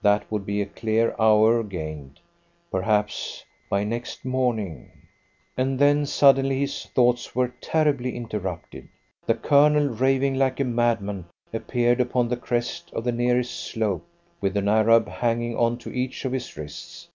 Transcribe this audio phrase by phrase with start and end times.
[0.00, 2.18] That would be a clear hour gained.
[2.70, 4.90] Perhaps by next morning
[5.58, 8.88] And then, suddenly, his thoughts were terribly interrupted.
[9.26, 14.06] The Colonel, raving like a madman, appeared upon the crest of the nearest slope,
[14.40, 17.10] with an Arab hanging on to each of his wrists.